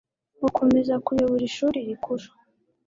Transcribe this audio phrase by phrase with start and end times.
[0.43, 2.25] gukomeza kuyobora ishuri rikuru